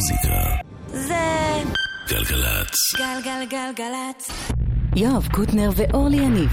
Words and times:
המוזיקה. 0.00 0.44
זה... 0.88 1.62
גלגלצ. 2.08 2.74
גלגלגלגלצ. 2.96 4.30
יואב 4.96 5.28
קוטנר 5.32 5.70
ואורלי 5.76 6.16
יניב 6.16 6.50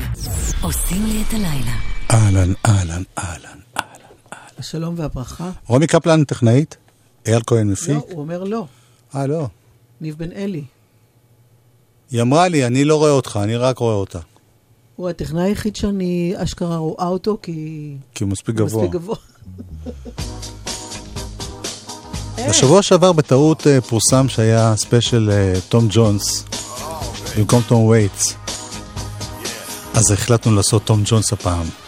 עושים 0.62 1.06
לי 1.06 1.24
את 1.28 1.34
הלילה. 1.34 1.78
אהלן, 2.12 2.54
אהלן, 2.66 2.90
אהלן, 2.90 3.04
אהלן, 3.18 3.60
אהלן. 3.78 4.48
השלום 4.58 4.96
והברכה. 4.98 5.52
רומי 5.68 5.88
קפלן 5.88 6.24
טכנאית? 6.24 6.78
אייל 7.28 7.42
כהן 7.48 7.72
מפיק? 7.72 7.90
לא, 7.90 8.06
הוא 8.10 8.20
אומר 8.20 8.44
לא. 8.44 8.66
אה, 9.16 9.28
לא. 9.28 9.48
ניב 10.02 10.16
בן 10.18 10.32
אלי. 10.32 10.64
היא 12.12 12.22
אמרה 12.22 12.48
לי, 12.48 12.66
אני 12.66 12.86
לא 12.86 12.96
רואה 12.96 13.12
אותך, 13.12 13.40
אני 13.44 13.56
רק 13.56 13.78
רואה 13.78 13.96
אותה. 13.96 14.20
הוא 14.96 15.10
הטכנאי 15.10 15.44
היחיד 15.44 15.76
שאני 15.76 16.34
אשכרה 16.36 16.78
רואה 16.78 17.08
אותו, 17.08 17.38
כי... 17.42 17.96
כי 18.14 18.24
הוא 18.24 18.32
מספיק 18.32 18.56
גבוה. 18.56 18.84
הוא 18.84 18.84
מספיק 18.84 19.02
גבוה. 19.02 19.18
כן. 22.38 22.50
בשבוע 22.50 22.82
שעבר 22.82 23.12
בטעות 23.12 23.68
אה, 23.68 23.82
פורסם 23.82 24.30
שהיה 24.30 24.74
special 24.78 25.30
אה, 25.32 25.60
תום 25.70 25.88
ג'ונס 25.90 26.44
במקום 27.38 27.62
תום 27.68 27.84
וייטס. 27.86 28.36
אז 29.94 30.12
החלטנו 30.12 30.56
לעשות 30.56 30.86
תום 30.86 31.02
ג'ונס 31.06 31.34
הפעם. 31.34 31.87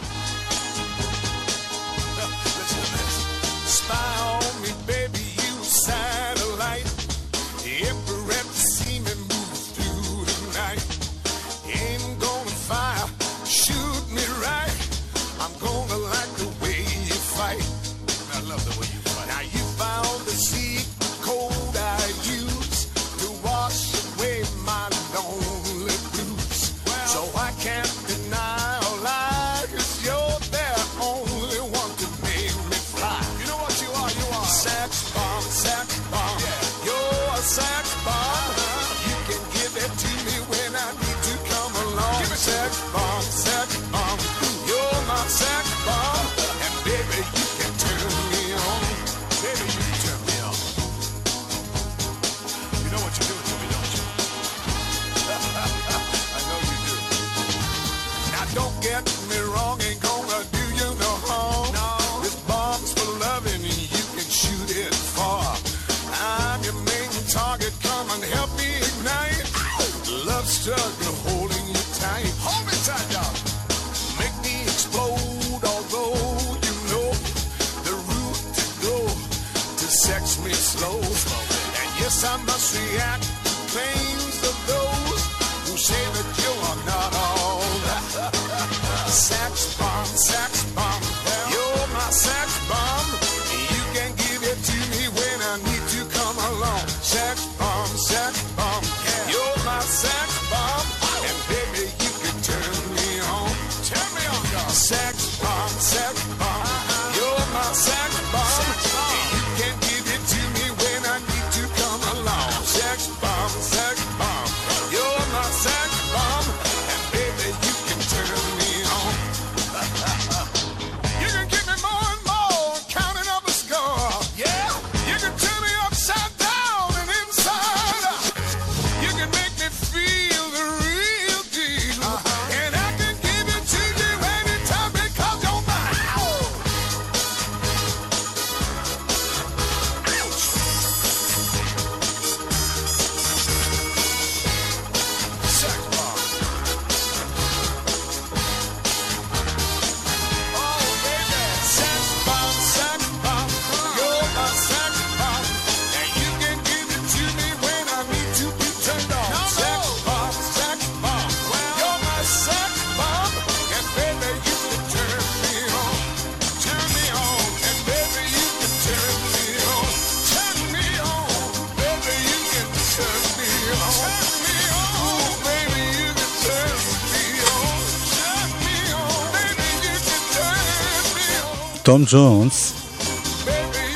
תום 181.82 182.02
ג'ונס 182.06 182.72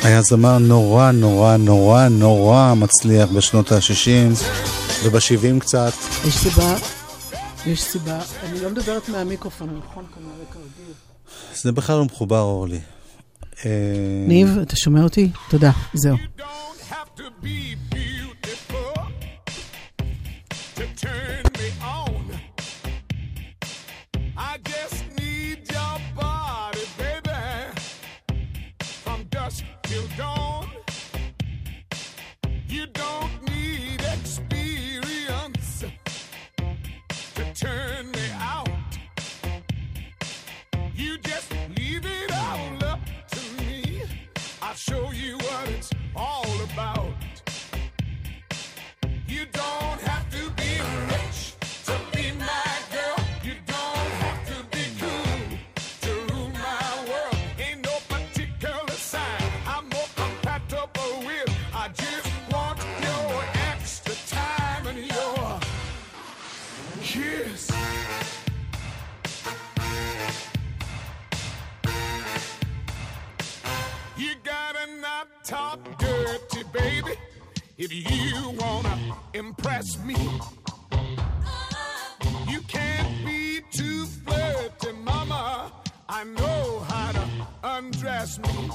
היה 0.03 0.23
זמר 0.23 0.59
נורא 0.59 1.11
נורא 1.11 1.57
נורא 1.57 2.09
נורא 2.09 2.75
מצליח 2.75 3.29
בשנות 3.31 3.73
ה-60 3.73 4.35
וב-70 5.05 5.61
קצת. 5.61 5.93
יש 6.29 6.37
סיבה, 6.37 6.77
יש 7.67 7.83
סיבה. 7.83 8.21
אני 8.43 8.61
לא 8.61 8.71
מדברת 8.71 9.09
מהמיקרופון, 9.09 9.81
נכון? 9.89 10.05
כנראה 10.15 10.47
כרגיל. 10.53 10.93
זה 11.55 11.73
בכלל 11.73 11.97
לא 11.97 12.05
מחובר, 12.05 12.41
אורלי. 12.41 12.81
ניב, 14.29 14.59
אתה 14.63 14.77
שומע 14.77 15.03
אותי? 15.03 15.31
תודה, 15.51 15.71
זהו. 15.95 16.17
If 77.77 77.93
you 77.93 78.51
wanna 78.51 79.17
impress 79.35 79.99
me, 80.05 80.15
you 82.49 82.61
can't 82.69 83.27
be 83.27 83.63
too 83.73 84.07
flirty, 84.07 84.93
mama. 85.03 85.73
I 86.09 86.23
know 86.23 86.85
how 86.89 87.11
to 87.11 87.29
undress 87.65 88.39
me. 88.39 88.71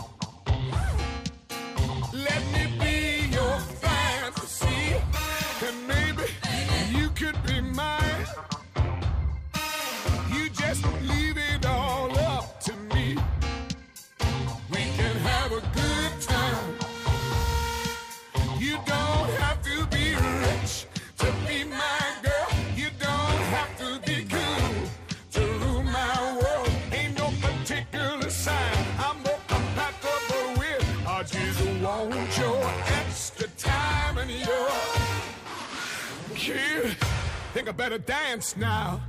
Dance 38.10 38.58
now. 38.58 39.00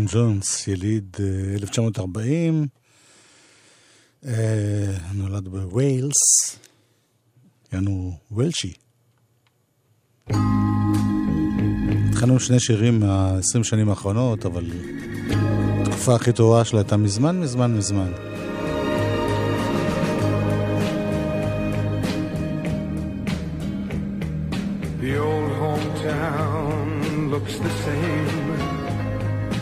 טון 0.00 0.06
ג'ונס, 0.12 0.68
יליד 0.68 1.16
אה, 1.20 1.54
1940, 1.54 2.66
אה, 4.26 4.32
נולד 5.14 5.48
בווילס, 5.48 6.16
יענו 7.72 8.12
וולשי. 8.30 8.72
התחלנו 12.08 12.40
שני 12.40 12.60
שירים 12.60 13.00
מה-20 13.00 13.64
שנים 13.64 13.88
האחרונות, 13.88 14.46
אבל 14.46 14.66
התקופה 15.82 16.14
הכי 16.14 16.32
טובה 16.32 16.64
שלה 16.64 16.80
הייתה 16.80 16.96
מזמן, 16.96 17.40
מזמן, 17.40 17.74
מזמן. 17.74 18.12
The 25.00 25.16
old 25.18 25.52
hometown 25.62 27.30
looks 27.32 27.54
the 27.58 27.72
same 27.84 28.39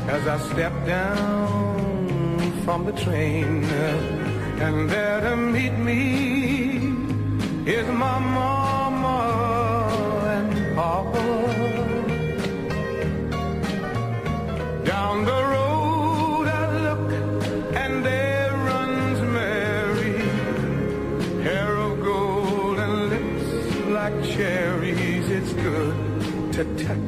as 0.08 0.26
I 0.26 0.38
step 0.52 0.72
down 0.86 2.52
from 2.64 2.86
the 2.86 2.92
train. 2.92 3.64
And 4.66 4.88
there 4.90 5.20
to 5.20 5.36
meet 5.36 5.74
me 5.88 6.02
is 7.76 7.86
my 8.04 8.18
mama 8.18 9.18
and 10.36 10.50
papa. 10.74 11.26
Down 14.92 15.16
the 15.32 15.40
road 15.54 16.46
I 16.62 16.64
look 16.86 17.06
and 17.82 17.92
there 18.08 18.52
runs 18.70 19.20
Mary 19.38 20.18
hair 21.46 21.72
of 21.86 21.92
gold 22.02 22.78
and 22.84 22.94
lips 23.12 23.48
like 23.98 24.16
cherries. 24.32 25.26
It's 25.38 25.52
good 25.52 25.96
to 26.54 26.62
touch 26.84 27.07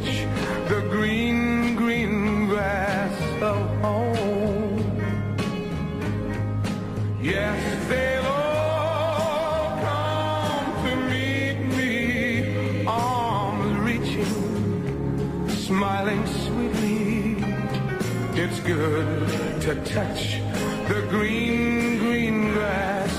Good 18.65 19.61
to 19.63 19.75
touch 19.85 20.39
the 20.87 21.07
green, 21.09 21.99
green 21.99 22.53
grass 22.53 23.11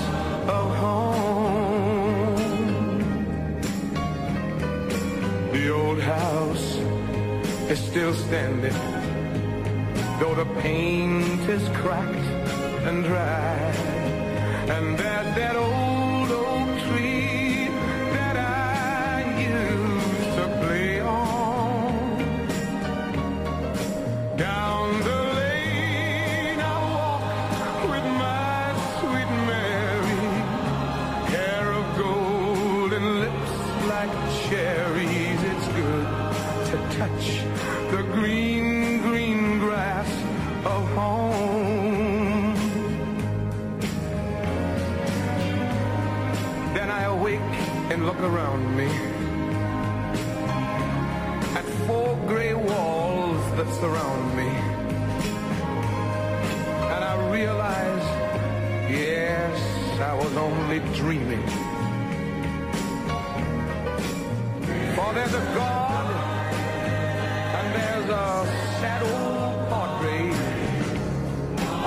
of 0.48 0.76
home. 0.76 2.36
The 5.52 5.70
old 5.70 6.00
house 6.00 6.78
is 7.72 7.80
still 7.80 8.14
standing, 8.14 8.74
though 10.20 10.36
the 10.36 10.46
paint 10.62 11.50
is 11.50 11.68
cracked 11.78 12.28
and 12.88 13.04
dry. 13.04 13.58
And 14.70 14.98
there's 14.98 15.36
that 15.36 15.56
old 15.56 15.71
around 48.24 48.78
me 48.78 48.86
at 51.56 51.66
four 51.88 52.16
gray 52.28 52.54
walls 52.54 53.42
that 53.58 53.68
surround 53.80 54.38
me. 54.38 54.48
And 56.94 57.04
I 57.04 57.32
realize, 57.32 58.06
yes, 58.92 59.60
I 60.00 60.14
was 60.14 60.36
only 60.38 60.80
dreaming. 60.94 61.46
For 64.96 65.14
there's 65.14 65.34
a 65.34 65.46
God 65.56 66.06
and 67.58 67.68
there's 67.76 68.10
a 68.10 68.46
sad 68.82 69.02
old 69.02 69.68
portrait. 69.72 70.36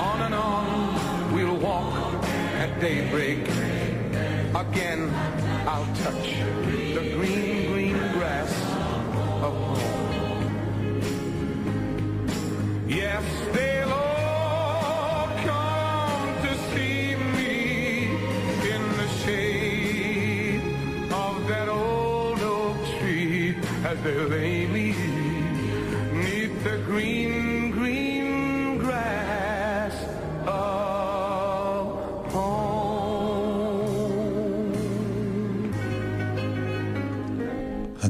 On 0.08 0.20
and 0.22 0.34
on 0.34 1.32
we'll 1.32 1.56
walk 1.58 2.24
at 2.58 2.80
daybreak. 2.80 3.53
Again, 4.74 5.08
I'll 5.68 5.86
touch 5.94 6.83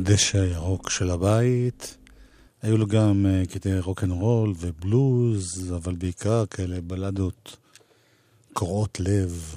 הדשא 0.07 0.39
הירוק 0.39 0.91
של 0.91 1.11
הבית. 1.11 1.97
היו 2.63 2.77
לו 2.77 2.87
גם 2.87 3.27
אה, 3.29 3.43
קטעי 3.47 3.79
רוקנרול 3.79 4.55
ובלוז, 4.59 5.75
אבל 5.77 5.95
בעיקר 5.95 6.47
כאלה 6.47 6.81
בלדות 6.81 7.57
קורעות 8.53 9.01
לב. 9.01 9.55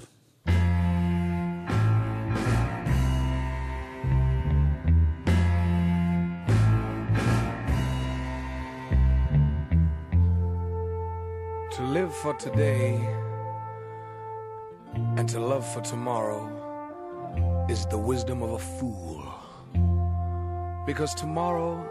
To 11.71 11.81
live 11.97 12.13
for 12.23 12.33
today 12.45 12.89
and 15.17 15.27
to 15.33 15.39
love 15.51 15.65
for 15.73 15.81
tomorrow 15.93 16.41
is 17.69 17.85
the 17.93 18.01
wisdom 18.11 18.41
of 18.41 18.51
a 18.59 18.61
fool. 18.77 19.36
Because 20.87 21.13
tomorrow 21.13 21.85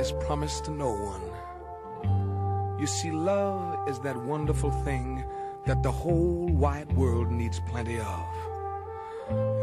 is 0.00 0.10
promised 0.26 0.64
to 0.64 0.72
no 0.72 0.90
one. 0.90 2.80
You 2.80 2.86
see, 2.88 3.12
love 3.12 3.88
is 3.88 4.00
that 4.00 4.16
wonderful 4.16 4.72
thing 4.82 5.24
that 5.66 5.84
the 5.84 5.92
whole 5.92 6.48
wide 6.48 6.90
world 6.96 7.30
needs 7.30 7.60
plenty 7.60 8.00
of. 8.00 8.26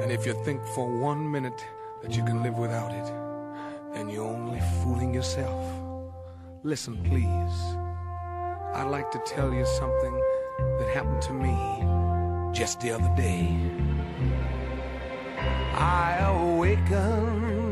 And 0.02 0.10
if 0.10 0.26
you 0.26 0.34
think 0.46 0.64
for 0.68 0.88
one 0.88 1.30
minute 1.30 1.66
that 2.02 2.16
you 2.16 2.24
can 2.24 2.42
live 2.42 2.58
without 2.58 2.94
it, 2.94 3.94
then 3.94 4.08
you're 4.08 4.26
only 4.26 4.62
fooling 4.82 5.14
yourself. 5.14 5.66
Listen, 6.64 6.96
please. 7.04 7.58
I'd 8.74 8.88
like 8.90 9.12
to 9.12 9.20
tell 9.26 9.54
you 9.54 9.66
something 9.66 10.14
that 10.80 10.90
happened 10.94 11.22
to 11.24 11.34
me 11.34 12.54
just 12.54 12.80
the 12.80 12.92
other 12.92 13.14
day. 13.18 13.54
I 15.74 16.20
awakened 16.20 17.67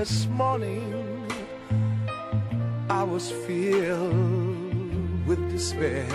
this 0.00 0.26
morning. 0.28 1.30
I 2.88 3.02
was 3.02 3.30
filled 3.46 5.26
with 5.26 5.40
despair. 5.50 6.08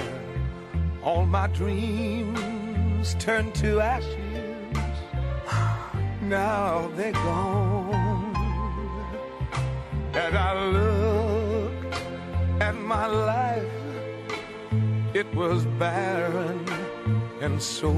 All 1.03 1.27
my 1.27 1.45
dreams 1.59 3.15
turned 3.19 3.53
to 3.61 3.81
ashes. 3.81 4.97
Now 6.23 6.89
they're 6.95 7.19
gone. 7.29 8.33
And 10.23 10.33
I 10.35 10.51
looked 10.77 11.95
at 12.67 12.75
my 12.93 13.05
life, 13.05 13.81
it 15.13 15.27
was 15.35 15.63
barren 15.83 16.59
and 17.39 17.61
so 17.61 17.91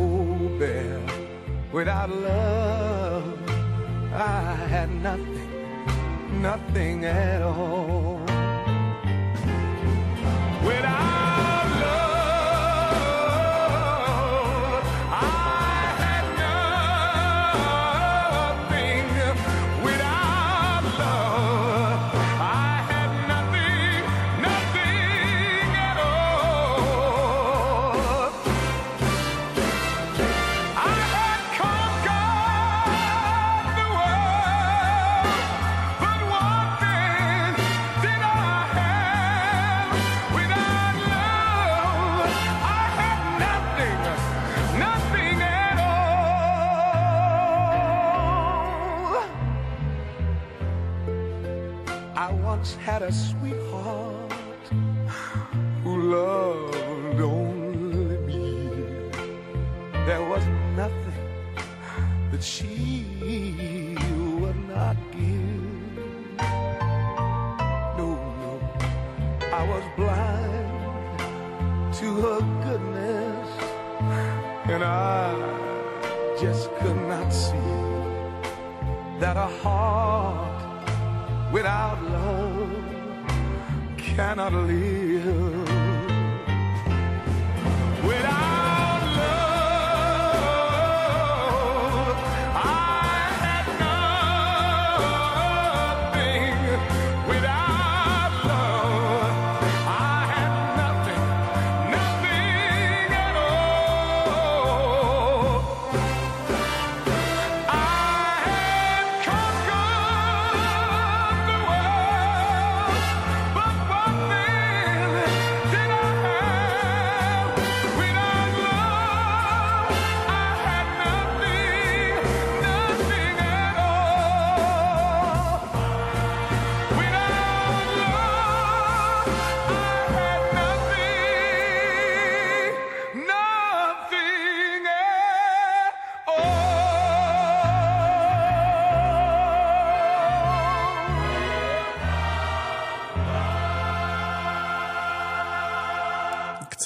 bare. 0.59 1.07
Without 1.71 2.09
love, 2.09 3.39
I 4.13 4.55
had 4.73 4.89
nothing, 5.09 5.46
nothing 6.47 7.03
at 7.03 7.41
all. 7.41 8.26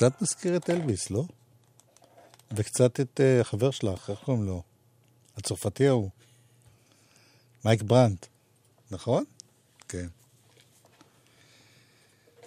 קצת 0.02 0.22
מזכיר 0.22 0.56
את 0.56 0.70
אלוויס, 0.70 1.10
לא? 1.10 1.24
וקצת 2.52 3.00
את 3.00 3.20
uh, 3.20 3.42
החבר 3.42 3.72
שלך, 3.72 4.10
איך 4.10 4.20
קוראים 4.20 4.44
לו? 4.44 4.64
הצרפתי 5.38 5.88
ההוא. 5.88 6.10
מייק 7.66 7.82
ברנט, 7.82 8.26
נכון? 8.92 9.24
כן. 9.88 10.08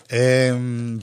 Um, 0.09 0.13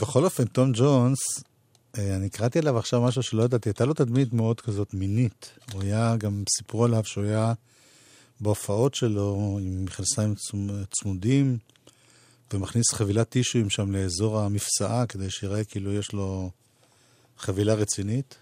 בכל 0.00 0.24
אופן, 0.24 0.44
תום 0.44 0.72
ג'ונס, 0.74 1.18
uh, 1.38 1.98
אני 2.16 2.30
קראתי 2.30 2.58
עליו 2.58 2.78
עכשיו 2.78 3.02
משהו 3.02 3.22
שלא 3.22 3.42
ידעתי, 3.42 3.68
הייתה 3.68 3.84
לו 3.84 3.94
תדמית 3.94 4.32
מאוד 4.32 4.60
כזאת 4.60 4.94
מינית. 4.94 5.58
הוא 5.72 5.82
היה, 5.82 6.16
גם 6.16 6.44
סיפרו 6.56 6.84
עליו 6.84 7.04
שהוא 7.04 7.24
היה 7.24 7.52
בהופעות 8.40 8.94
שלו 8.94 9.58
עם 9.62 9.84
מכנסיים 9.84 10.34
צמ- 10.34 10.86
צמודים, 10.90 11.58
ומכניס 12.54 12.84
חבילת 12.92 13.28
טישואים 13.28 13.70
שם 13.70 13.92
לאזור 13.92 14.40
המפסעה, 14.40 15.06
כדי 15.06 15.30
שיראה 15.30 15.64
כאילו 15.64 15.92
יש 15.92 16.12
לו 16.12 16.50
חבילה 17.38 17.74
רצינית. 17.74 18.38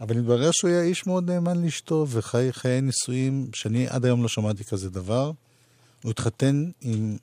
אבל 0.00 0.16
מתברר 0.16 0.50
שהוא 0.52 0.70
היה 0.70 0.82
איש 0.82 1.06
מאוד 1.06 1.30
נאמן 1.30 1.64
לאשתו, 1.64 2.06
וחי 2.08 2.48
חיי 2.52 2.80
נישואים, 2.80 3.50
שאני 3.54 3.88
עד 3.88 4.04
היום 4.04 4.22
לא 4.22 4.28
שמעתי 4.28 4.64
כזה 4.64 4.90
דבר. 4.90 5.32
הוא 6.02 6.10
התחתן 6.10 6.70
עם 6.80 7.16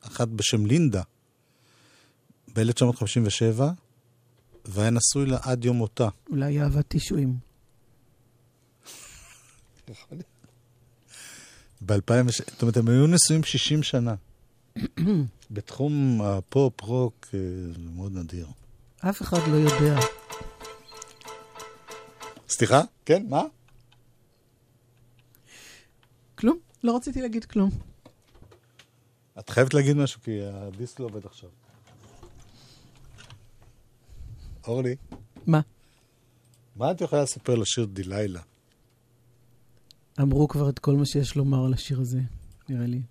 אחת 0.00 0.28
בשם 0.28 0.66
לינדה 0.66 1.02
ב-1957, 2.54 3.62
והיה 4.64 4.90
נשוי 4.90 5.26
לה 5.26 5.38
עד 5.42 5.64
יום 5.64 5.76
מותה. 5.76 6.08
אולי 6.30 6.60
אהבת 6.60 6.84
תשעים. 6.88 7.36
ב-2000, 11.80 12.30
זאת 12.50 12.62
אומרת, 12.62 12.76
הם 12.76 12.88
היו 12.88 13.06
נשואים 13.06 13.44
60 13.44 13.82
שנה. 13.82 14.14
בתחום 15.50 16.20
הפופ, 16.22 16.80
רוק, 16.80 17.26
אה, 17.34 17.38
זה 17.72 17.78
מאוד 17.78 18.12
נדיר. 18.12 18.46
אף 19.00 19.22
אחד 19.22 19.38
לא 19.48 19.56
יודע. 19.56 20.00
סליחה? 22.48 22.82
כן, 23.04 23.26
מה? 23.28 23.42
כלום? 26.34 26.58
לא 26.84 26.96
רציתי 26.96 27.22
להגיד 27.22 27.44
כלום. 27.44 27.70
את 29.38 29.50
חייבת 29.50 29.74
להגיד 29.74 29.96
משהו, 29.96 30.20
כי 30.20 30.40
הדיסק 30.44 31.00
לא 31.00 31.04
עובד 31.04 31.26
עכשיו. 31.26 31.50
אורלי, 34.66 34.96
מה? 35.46 35.60
מה 36.76 36.90
את 36.90 37.00
יכולה 37.00 37.22
לספר 37.22 37.54
לשיר 37.54 37.84
דלילה? 37.84 38.40
אמרו 40.20 40.48
כבר 40.48 40.68
את 40.68 40.78
כל 40.78 40.96
מה 40.96 41.04
שיש 41.04 41.36
לומר 41.36 41.66
על 41.66 41.72
השיר 41.74 42.00
הזה, 42.00 42.20
נראה 42.68 42.86
לי. 42.86 43.02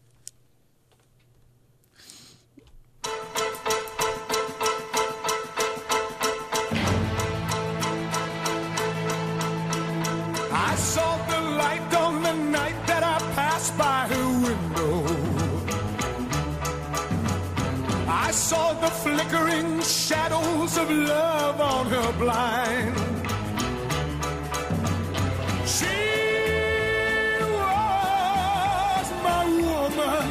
Of 20.83 20.91
love 20.91 21.61
on 21.61 21.85
her 21.95 22.11
blind. 22.23 22.95
She 25.75 25.99
was 27.61 29.07
my 29.27 29.43
woman. 29.67 30.27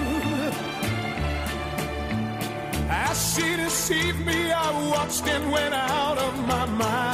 As 2.90 3.16
she 3.34 3.56
deceived 3.56 4.20
me, 4.26 4.52
I 4.52 4.68
watched 4.90 5.26
and 5.26 5.50
went 5.50 5.74
out 5.74 6.18
of 6.18 6.34
my 6.46 6.66
mind. 6.66 7.11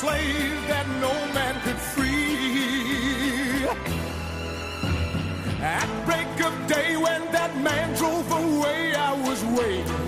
Slave 0.00 0.60
that 0.66 0.86
no 1.04 1.12
man 1.36 1.54
could 1.64 1.80
free. 1.92 3.66
At 5.78 5.90
break 6.06 6.32
of 6.48 6.54
day 6.74 6.96
when 6.96 7.22
that 7.36 7.52
man 7.68 7.86
drove 8.00 8.30
away, 8.44 8.94
I 8.94 9.12
was 9.26 9.40
waiting. 9.58 10.04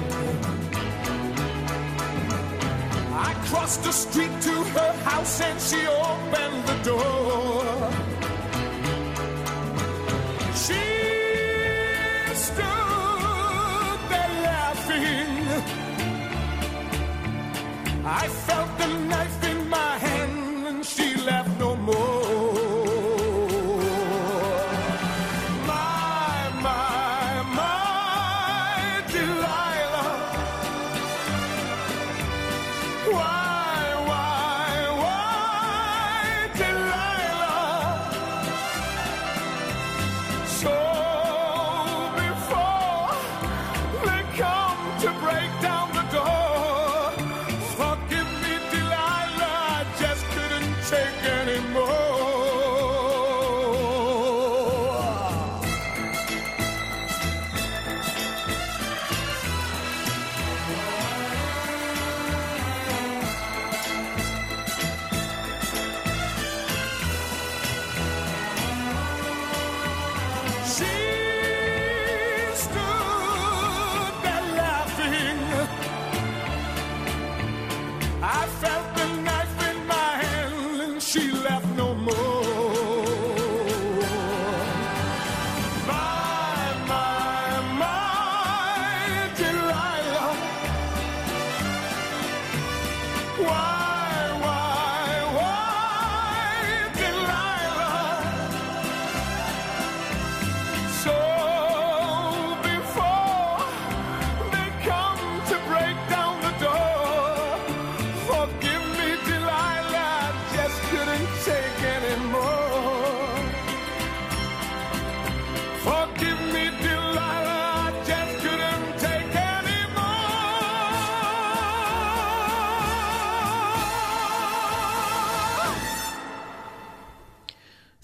I 3.29 3.31
crossed 3.49 3.83
the 3.85 3.93
street 3.93 4.35
to 4.49 4.55
her 4.77 4.93
house 5.11 5.37
and 5.49 5.59
she 5.69 5.81
opened 6.09 6.61
the 6.71 6.79
door. 6.91 7.65
She 10.65 10.85
stood 12.47 13.99
there 14.13 14.35
laughing. 14.49 15.37
I 18.23 18.25
felt 18.47 18.71
the 18.79 19.02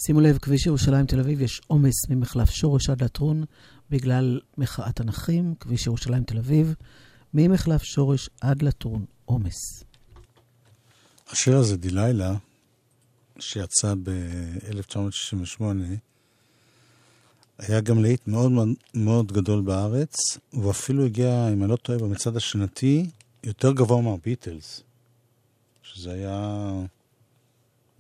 שימו 0.09 0.21
לב, 0.21 0.39
כביש 0.39 0.67
ירושלים 0.67 1.07
תל 1.07 1.21
אביב 1.21 1.41
יש 1.41 1.61
עומס 1.67 2.09
ממחלף 2.09 2.51
שורש 2.51 2.91
עד 2.91 3.03
לטרון 3.03 3.45
בגלל 3.91 4.41
מחאת 4.59 5.01
הנכים. 5.01 5.55
כביש 5.61 5.87
ירושלים 5.87 6.25
תל 6.25 6.39
אביב, 6.39 6.75
ממחלף 7.35 7.83
שורש 7.83 8.31
עד 8.41 8.63
לטרון, 8.63 9.05
עומס. 9.25 9.85
השיר 11.31 11.57
הזה, 11.57 11.77
דלילה, 11.77 12.37
שיצא 13.39 13.95
ב-1968, 14.03 15.63
היה 17.59 17.81
גם 17.81 18.03
להיט 18.03 18.27
מאוד- 18.27 18.53
מאוד 18.95 19.33
גדול 19.33 19.61
בארץ. 19.61 20.15
הוא 20.51 20.71
אפילו 20.71 21.05
הגיע, 21.05 21.49
אם 21.53 21.63
אני 21.63 21.71
לא 21.71 21.77
טועה, 21.77 21.99
במצעד 21.99 22.37
השנתי, 22.37 23.11
יותר 23.45 23.73
גבוה 23.73 24.03
מהביטלס, 24.03 24.83
שזה 25.83 26.13
היה 26.13 26.71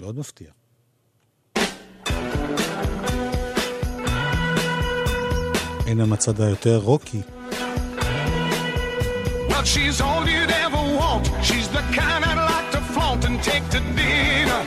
מאוד 0.00 0.18
מפתיע. 0.18 0.57
Well, 9.48 9.64
she's 9.64 10.02
all 10.02 10.28
you'd 10.28 10.50
ever 10.50 10.76
want. 10.76 11.30
She's 11.42 11.66
the 11.68 11.82
kind 11.92 12.24
I'd 12.26 12.36
like 12.36 12.70
to 12.72 12.80
flaunt 12.92 13.24
and 13.24 13.42
take 13.42 13.66
to 13.70 13.80
dinner. 13.96 14.66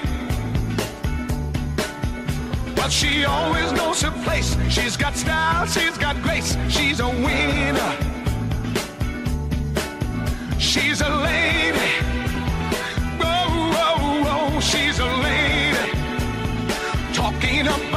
But 2.75 2.91
she 2.91 3.23
always 3.23 3.71
knows 3.71 4.01
her 4.01 4.11
place. 4.23 4.57
She's 4.69 4.97
got 4.97 5.15
style, 5.15 5.67
she's 5.67 5.95
got 5.95 6.19
grace. 6.23 6.57
She's 6.69 6.99
a 6.99 7.07
winner. 7.07 7.91
She's 10.57 11.01
a 11.01 11.09
lady. 11.09 11.91
Oh, 13.21 13.73
oh, 13.85 14.55
oh, 14.55 14.59
she's 14.59 14.97
a 14.97 15.05
lady. 15.05 15.85
Talking 17.13 17.67
up 17.67 17.90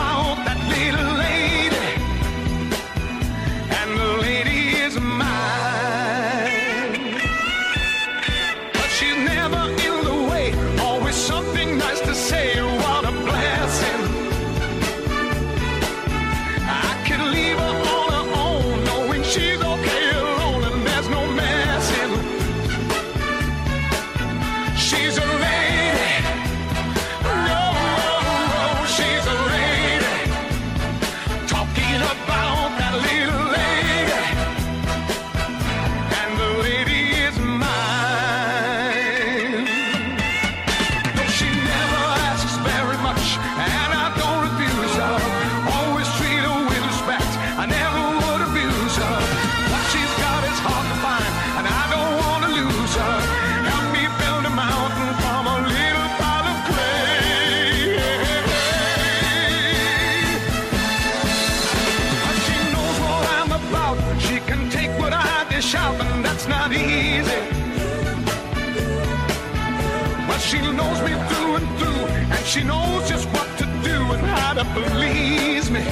She 72.54 72.62
knows 72.62 73.08
just 73.08 73.28
what 73.30 73.48
to 73.58 73.64
do 73.82 73.96
and 74.14 74.24
how 74.24 74.52
to 74.52 74.64
please 74.76 75.72
me. 75.72 75.82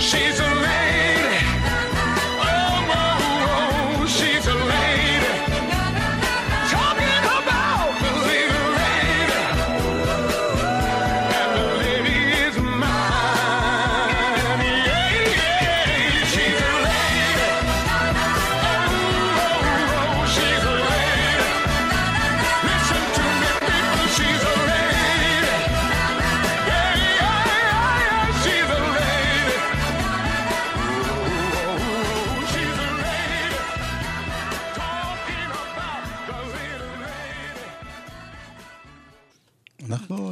She's 0.00 0.40
a 0.40 0.55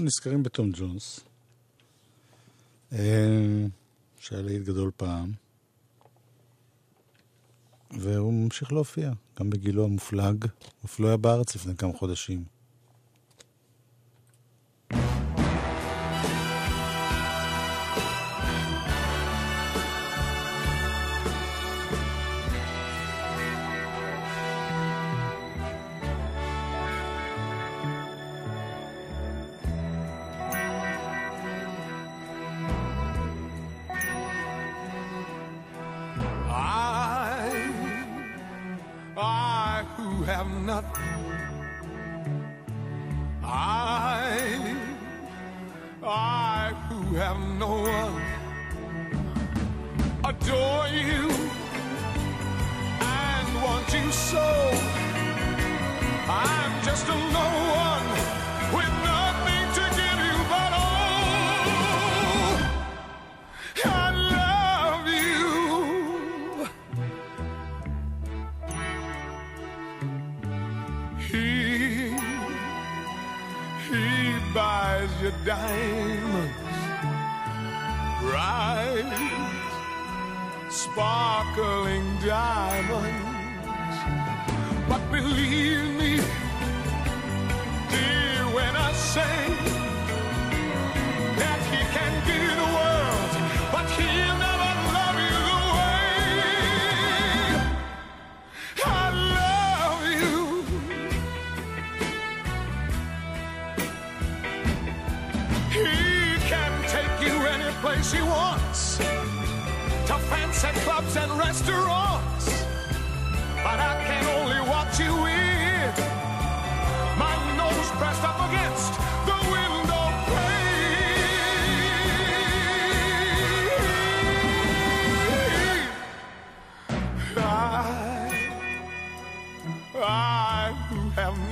נזכרים 0.05 0.43
בטום 0.43 0.71
ג'ונס, 0.75 1.21
אה, 2.93 3.67
שהיה 4.19 4.43
להיט 4.43 4.62
גדול 4.62 4.90
פעם, 4.97 5.33
והוא 7.90 8.33
ממשיך 8.33 8.73
להופיע, 8.73 9.12
גם 9.38 9.51
בגילו 9.51 9.85
המופלג, 9.85 10.45
הוא 10.45 10.85
אפילו 10.85 11.09
היה 11.09 11.17
בארץ 11.17 11.55
לפני 11.57 11.77
כמה 11.77 11.93
חודשים. 11.93 12.54
nothing. 40.64 41.13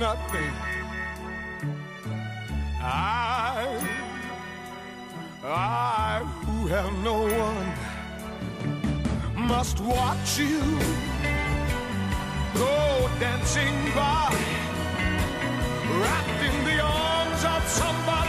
nothing. 0.03 0.53
I, 2.81 3.79
I 5.45 6.19
who 6.45 6.67
have 6.67 6.91
no 7.09 7.19
one, 7.45 7.69
must 9.47 9.79
watch 9.79 10.37
you 10.37 10.59
go 12.53 13.09
dancing 13.21 13.75
by, 13.95 14.27
wrapped 16.01 16.41
in 16.49 16.55
the 16.69 16.79
arms 16.81 17.41
of 17.55 17.61
somebody. 17.69 18.22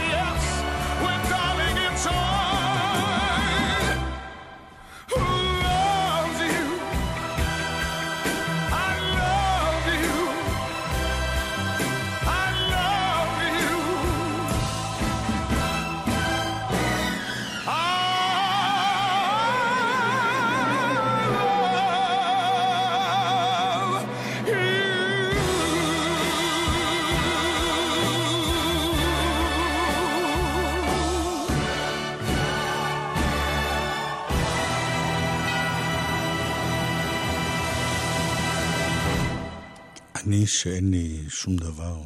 לי 40.45 40.49
שאין 40.49 40.91
לי 40.91 41.23
שום 41.29 41.55
דבר, 41.55 42.01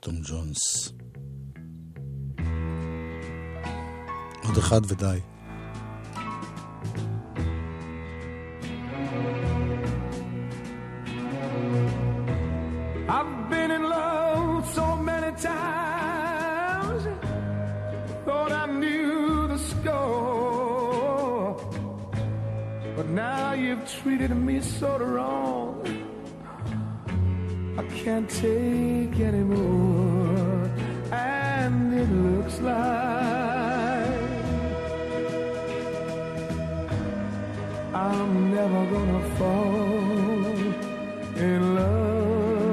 תום 0.00 0.20
ג'ונס. 0.28 0.92
עוד 4.42 4.58
אחד 4.58 4.80
ודי. 4.88 5.18
I'm 37.96 38.50
never 38.50 38.84
gonna 38.92 39.22
fall 39.38 40.54
in 41.34 41.74
love. 41.76 42.65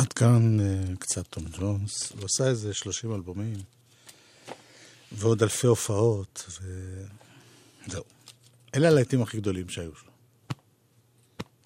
עד 0.00 0.12
כאן 0.12 0.60
אה, 0.60 0.96
קצת 0.98 1.26
תום 1.26 1.44
ג'ונס. 1.58 2.12
הוא 2.12 2.24
עשה 2.24 2.48
איזה 2.48 2.74
30 2.74 3.14
אלבומים 3.14 3.56
ועוד 5.12 5.42
אלפי 5.42 5.66
הופעות, 5.66 6.46
וזהו. 6.48 8.04
אלה 8.74 8.88
הלהיטים 8.88 9.22
הכי 9.22 9.36
גדולים 9.36 9.68
שהיו 9.68 9.94
שלו. 9.94 10.10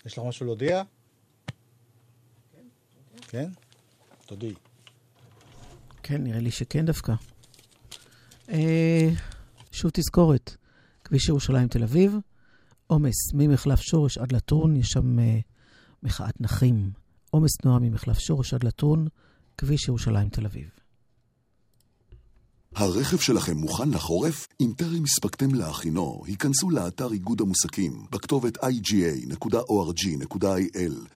יש 0.06 0.12
לך 0.12 0.24
משהו 0.26 0.46
להודיע? 0.46 0.82
כן, 2.52 2.66
כן? 3.28 3.48
תודי. 4.26 4.54
כן, 6.02 6.24
נראה 6.24 6.40
לי 6.40 6.50
שכן 6.50 6.86
דווקא. 6.86 7.12
אה, 8.48 9.08
שוב 9.72 9.90
תזכורת, 9.94 10.56
כביש 11.04 11.28
ירושלים 11.28 11.68
תל 11.68 11.82
אביב, 11.82 12.12
עומס 12.86 13.32
ממחלף 13.34 13.80
שורש 13.80 14.18
עד 14.18 14.32
לטרון, 14.32 14.76
יש 14.76 14.88
שם 14.88 15.18
אה, 15.18 15.38
מחאת 16.02 16.40
נכים. 16.40 17.03
עומס 17.34 17.56
תנועה 17.62 17.78
ממחלף 17.78 18.18
שורש 18.18 18.54
עד 18.54 18.64
לטרון, 18.64 19.06
כביש 19.58 19.88
ירושלים 19.88 20.28
תל 20.28 20.46
אביב. 20.46 20.68
הרכב 22.74 23.18
שלכם 23.18 23.56
מוכן 23.56 23.90
לחורף? 23.90 24.46
אם 24.60 24.72
טרם 24.76 25.04
הספקתם 25.04 25.54
להכינו, 25.54 26.22
היכנסו 26.26 26.70
לאתר 26.70 27.12
איגוד 27.12 27.40
המוסקים 27.40 28.06
בכתובת 28.10 28.58
iga.org.il 28.58 30.12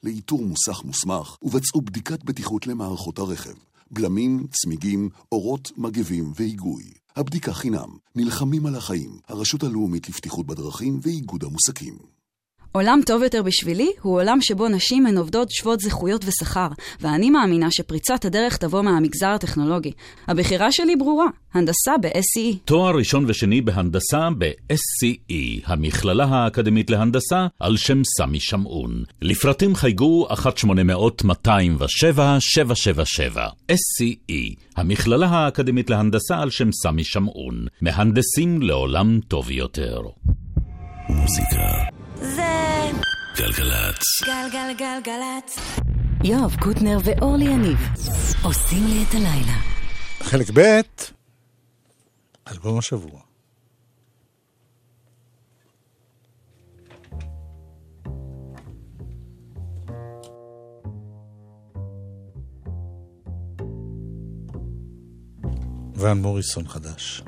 לאיתור 0.03 0.43
מוסך 0.43 0.85
מוסמך 0.85 1.37
ובצעו 1.43 1.81
בדיקת 1.81 2.25
בטיחות 2.25 2.67
למערכות 2.67 3.19
הרכב. 3.19 3.55
בלמים, 3.91 4.47
צמיגים, 4.51 5.09
אורות, 5.33 5.73
מגבים 5.77 6.33
והיגוי. 6.37 6.85
הבדיקה 7.17 7.53
חינם. 7.53 7.97
נלחמים 8.17 8.67
על 8.67 8.75
החיים. 8.75 9.19
הרשות 9.29 9.63
הלאומית 9.63 10.09
לבטיחות 10.09 10.47
בדרכים 10.47 11.01
ואיגוד 11.03 11.45
המוסקים. 11.45 12.18
עולם 12.73 13.01
טוב 13.07 13.23
יותר 13.23 13.43
בשבילי 13.43 13.91
הוא 14.03 14.21
עולם 14.21 14.39
שבו 14.41 14.69
נשים 14.69 15.07
הן 15.07 15.19
עובדות 15.19 15.51
שוות 15.51 15.81
זכויות 15.81 16.25
ושכר, 16.25 16.69
ואני 17.01 17.31
מאמינה 17.31 17.71
שפריצת 17.71 18.25
הדרך 18.25 18.57
תבוא 18.57 18.83
מהמגזר 18.83 19.27
הטכנולוגי. 19.27 19.93
הבחירה 20.29 20.73
שלי 20.73 20.97
ברורה, 20.97 21.27
הנדסה 21.55 21.99
ב-SCE. 22.03 22.57
תואר 22.65 22.97
ראשון 22.97 23.25
ושני 23.29 23.61
בהנדסה 23.61 24.29
ב-SCE, 24.39 25.61
המכללה 25.67 26.25
האקדמית 26.25 26.91
להנדסה, 26.91 27.47
על 27.61 27.77
שם 27.77 28.03
סמי 28.05 28.41
שמעון. 28.41 29.05
לפרטים 29.23 29.75
חייגו 29.75 30.29
1-800-207-777. 30.31 30.35
SCE, 33.73 34.55
המכללה 34.77 35.27
האקדמית 35.27 35.91
להנדסה 35.91 36.39
על 36.39 36.51
שם 36.51 36.73
סמי 36.73 37.05
שמעון. 37.05 37.67
מהנדסים 37.81 38.63
לעולם 38.63 39.21
טוב 39.29 39.51
יותר. 39.51 40.01
מוזיקה 41.09 41.98
זה 42.21 42.91
גלגלצ. 43.37 44.03
גלגלגלגלצ. 44.25 45.59
יואב 46.25 46.57
קוטנר 46.61 46.99
ואורלי 47.05 47.45
יניב 47.45 47.79
עושים 48.43 48.85
לי 48.87 49.05
את 49.09 49.15
הלילה. 49.15 49.59
חלק 50.23 50.51
ב', 50.55 50.81
אלבום 52.49 52.79
השבוע. 52.79 53.21
ואן 65.95 66.19
מוריסון 66.19 66.69
חדש. 66.69 67.23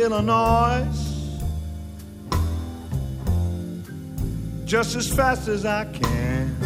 Illinois. 0.00 0.86
Just 4.64 4.96
as 4.96 5.12
fast 5.12 5.46
as 5.48 5.66
I 5.66 5.84
can. 5.84 6.56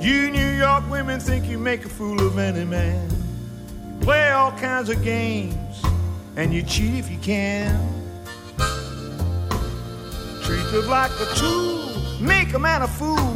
You 0.00 0.30
New 0.30 0.50
York 0.56 0.88
women 0.90 1.18
think 1.18 1.46
you 1.46 1.58
make 1.58 1.84
a 1.84 1.88
fool 1.88 2.20
of 2.24 2.38
any 2.38 2.64
man. 2.64 3.10
You 3.10 4.06
play 4.06 4.30
all 4.30 4.52
kinds 4.52 4.88
of 4.90 5.02
games, 5.02 5.82
and 6.36 6.54
you 6.54 6.62
cheat 6.62 6.94
if 6.94 7.10
you 7.10 7.18
can. 7.18 7.76
Treat 10.44 10.66
them 10.70 10.88
like 10.88 11.10
a 11.20 11.34
tool, 11.34 12.20
make 12.20 12.54
a 12.54 12.58
man 12.58 12.82
a 12.82 12.88
fool. 12.88 13.34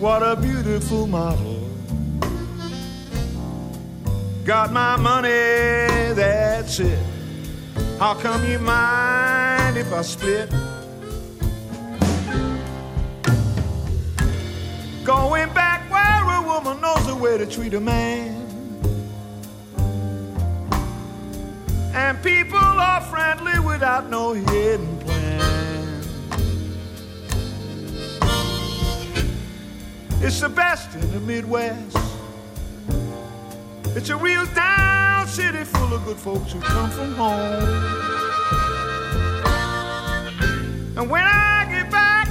What 0.00 0.22
a 0.22 0.34
beautiful 0.34 1.06
model. 1.06 1.47
Got 4.48 4.72
my 4.72 4.96
money, 4.96 5.28
that's 6.14 6.80
it. 6.80 6.98
How 7.98 8.14
come 8.14 8.50
you 8.50 8.58
mind 8.58 9.76
if 9.76 9.92
I 9.92 10.00
split? 10.00 10.48
Going 15.04 15.52
back 15.52 15.90
where 15.90 16.38
a 16.38 16.40
woman 16.46 16.80
knows 16.80 17.06
the 17.06 17.14
way 17.14 17.36
to 17.36 17.44
treat 17.44 17.74
a 17.74 17.80
man. 17.80 18.46
And 21.92 22.22
people 22.22 22.56
are 22.56 23.02
friendly 23.02 23.60
without 23.60 24.08
no 24.08 24.32
hidden 24.32 24.98
plan. 25.00 26.02
It's 30.22 30.40
the 30.40 30.48
best 30.48 30.94
in 30.94 31.12
the 31.12 31.20
Midwest. 31.20 32.07
It's 33.96 34.10
a 34.10 34.16
real 34.16 34.46
down 34.54 35.26
city 35.26 35.64
full 35.64 35.92
of 35.94 36.04
good 36.04 36.16
folks 36.16 36.52
who 36.52 36.60
come 36.60 36.90
from 36.90 37.14
home. 37.14 37.62
And 40.96 41.10
when 41.10 41.24
I 41.24 41.66
get 41.70 41.90
back, 41.90 42.28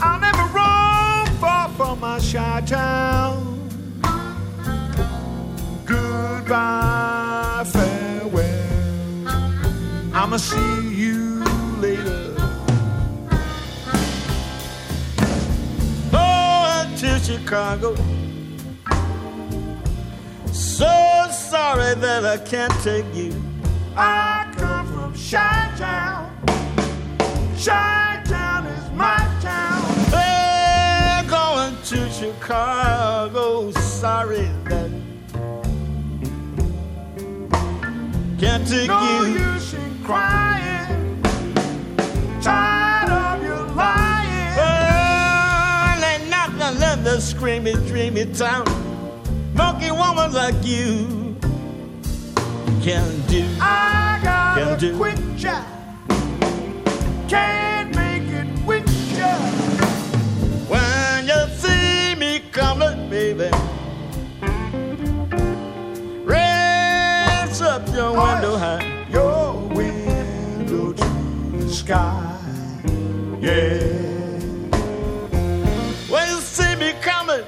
I'll 0.00 0.20
never 0.20 0.42
roam 0.58 1.26
far 1.40 1.68
from 1.70 2.00
my 2.00 2.18
shy 2.18 2.62
town. 2.66 3.68
Goodbye, 5.84 7.64
farewell. 7.66 9.28
I'ma 10.14 10.36
see 10.36 10.90
you 10.94 11.44
later. 11.80 12.34
Oh, 16.12 16.86
Going 16.86 16.96
to 16.96 17.18
Chicago. 17.24 18.13
So 20.74 21.28
sorry 21.30 21.94
that 21.94 22.24
I 22.24 22.36
can't 22.36 22.72
take 22.82 23.04
you. 23.14 23.32
I 23.96 24.52
come 24.56 24.86
from 24.88 25.12
Chi 25.12 25.72
Town. 25.78 26.36
Chi 27.56 28.22
Town 28.26 28.66
is 28.66 28.90
my 28.90 29.18
town. 29.40 29.80
Hey, 30.10 31.22
going 31.28 31.76
to 31.80 32.10
Chicago. 32.10 33.70
Sorry 33.70 34.50
that 34.64 34.90
can't 38.40 38.66
take 38.66 38.88
No 38.88 39.22
you. 39.22 39.38
use 39.38 39.74
in 39.74 40.02
crying. 40.02 41.22
Tired 42.42 43.10
of 43.12 43.44
your 43.44 43.64
lying. 43.76 44.54
Oh, 44.58 46.04
ain't 46.04 46.28
nothing 46.28 46.80
left 46.80 47.04
the 47.04 47.18
screamy, 47.18 47.74
dreamy 47.86 48.24
town. 48.34 48.64
Monkey 49.84 50.00
woman 50.00 50.32
like 50.32 50.64
you 50.64 51.36
can 52.82 53.20
do. 53.26 53.46
I 53.60 54.18
got 54.22 54.58
Can 54.58 54.68
a 54.68 54.76
do. 54.78 54.96
quick 54.96 55.18
job. 55.36 55.64
Can't 57.28 57.94
make 57.94 58.22
it 58.22 58.46
with 58.66 58.88
ya. 59.18 59.36
When 60.68 61.26
you 61.26 61.48
see 61.58 62.14
me 62.14 62.40
coming, 62.50 63.10
baby, 63.10 63.50
raise 66.24 67.60
up 67.60 67.86
your 67.94 68.12
window 68.12 68.56
high. 68.56 69.06
Your 69.10 69.54
window 69.68 70.92
to 70.94 71.04
the 71.58 71.68
sky. 71.70 72.38
Yeah. 73.38 73.82
When 76.08 76.28
you 76.30 76.40
see 76.40 76.74
me 76.76 76.94
coming, 77.02 77.44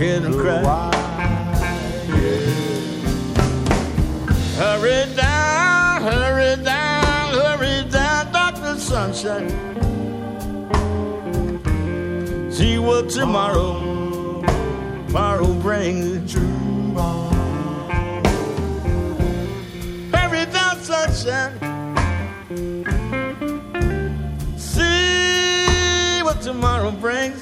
head 0.00 0.22
and 0.24 0.34
cry. 0.34 0.62
Yeah. 2.08 2.40
Hurry 4.56 5.14
down, 5.14 6.02
hurry 6.02 6.56
down, 6.64 7.34
hurry 7.34 7.90
down, 7.90 8.32
Dr. 8.32 8.78
Sunshine. 8.80 9.50
See 12.50 12.78
what 12.78 13.10
tomorrow, 13.10 14.42
tomorrow 15.06 15.52
brings. 15.66 16.32
Tomorrow. 16.32 17.30
ocean. 20.92 21.50
See 24.58 26.22
what 26.22 26.40
tomorrow 26.40 26.90
brings. 26.90 27.39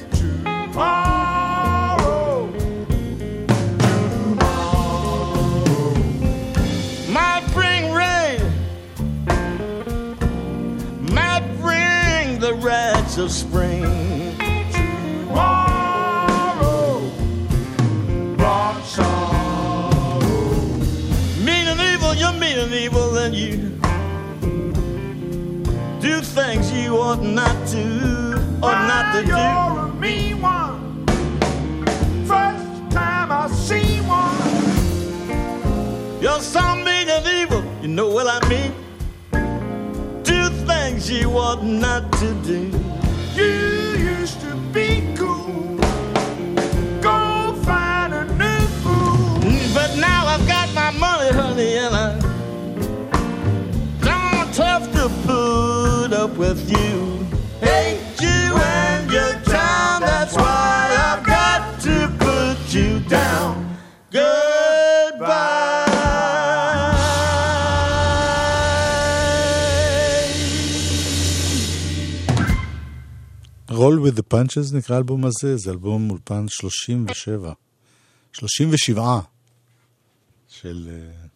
Ought 27.19 27.25
not 27.25 27.67
to, 27.69 28.37
ought 28.63 28.87
not 28.87 29.15
to 29.15 29.23
do. 29.23 29.33
You're 29.33 29.79
a 29.87 29.93
mean 29.95 30.41
one. 30.41 31.05
First 32.27 32.93
time 32.93 33.33
I 33.33 33.49
see 33.49 33.99
one. 34.03 34.37
You're 36.23 36.41
so 36.41 36.77
mean 36.77 37.09
and 37.09 37.27
evil, 37.27 37.65
you 37.83 37.89
know 37.89 38.09
what 38.09 38.29
I 38.29 38.49
mean? 38.49 38.73
Do 40.23 40.49
things 40.67 41.11
you 41.11 41.31
ought 41.37 41.65
not 41.65 42.13
to 42.13 42.35
do. 42.45 42.71
You 43.35 43.99
used 43.99 44.41
to 44.43 44.55
be 44.73 45.13
cool. 45.17 45.77
Go 47.01 47.55
find 47.65 48.15
a 48.15 48.25
new 48.37 48.67
fool. 48.83 49.41
Mm, 49.43 49.75
but 49.75 49.97
now 49.99 50.27
I've 50.27 50.47
got 50.47 50.73
my 50.73 50.91
money, 50.93 51.33
honey, 51.33 51.79
and 51.79 51.95
I'm 51.95 52.28
up 56.29 56.37
with 56.37 56.61
you. 56.77 56.95
Hate 57.61 58.01
you 58.27 58.43
and 58.81 59.11
your 59.17 59.35
town, 59.57 60.01
that's 60.09 60.35
why 60.43 60.77
I've 61.09 61.25
got 61.37 61.61
to 61.87 61.97
put 62.25 62.59
you 62.77 62.91
down. 63.19 63.53
Goodbye. 64.11 65.87
Roll 73.71 73.99
with 74.01 74.17
the 74.17 74.23
punches 74.23 74.75
נקרא 74.75 74.97
האלבום 74.97 75.25
הזה, 75.25 75.57
זה 75.57 75.71
אלבום 75.71 76.11
אולפן 76.11 76.49
37. 76.49 77.53
37 78.33 79.21
של 80.49 80.89
אה, 80.91 81.29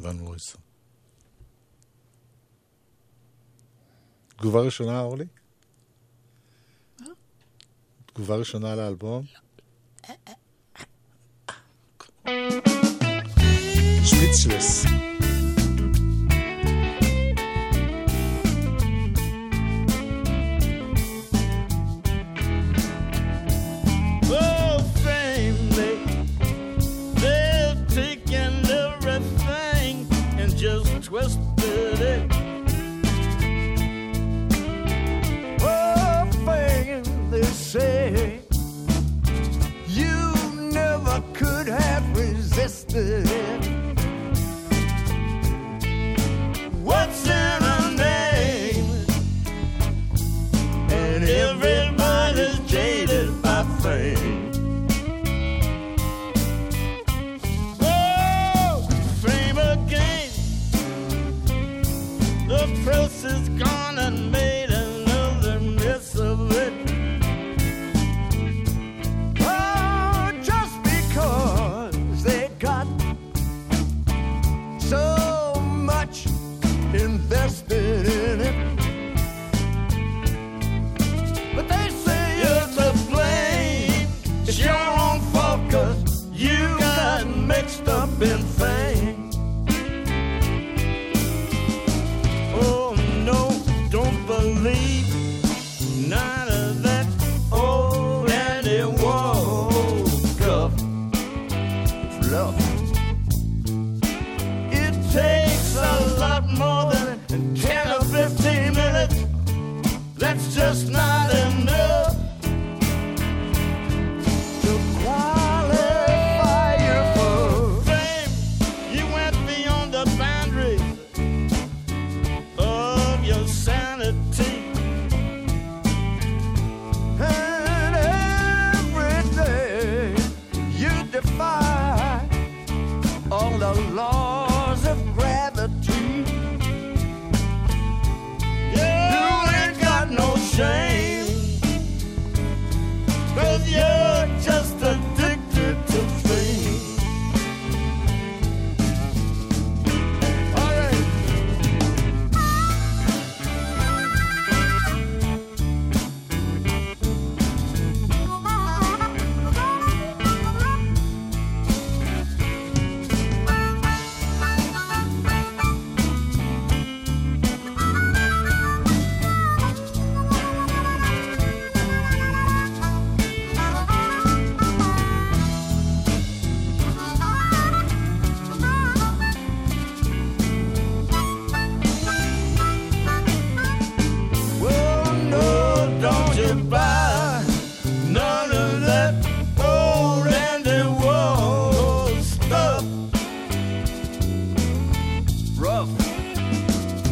ון 0.00 0.18
רויסון. 0.20 0.67
תגובה 4.37 4.61
ראשונה, 4.61 4.99
אורלי? 5.01 5.25
תגובה 8.05 8.35
ראשונה 8.35 8.75
לאלבום? 8.75 9.23
שפיצלס. 14.03 14.85
Oh, 24.25 24.81
fame, 25.03 25.69
they, 25.77 25.97
they've 27.23 27.87
taken 27.87 28.51
everything 28.85 30.07
and 30.39 30.55
just 30.57 31.03
twisted 31.03 31.99
it. 31.99 32.36
say 37.78 38.40
you 39.86 40.34
never 40.72 41.22
could 41.32 41.68
have 41.68 42.04
resisted 42.16 43.24
it. 43.28 43.77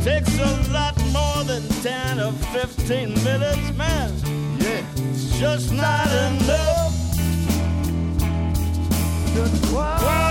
Takes 0.06 0.38
a 0.38 0.72
lot 0.72 0.96
more 1.12 1.42
than 1.42 1.68
10 1.82 2.20
or 2.20 2.30
15 2.30 3.12
minutes, 3.24 3.72
man. 3.76 4.12
Yeah, 4.56 4.84
it's 4.98 5.36
just 5.36 5.72
not 5.72 6.06
enough. 6.06 6.94
To 9.34 10.25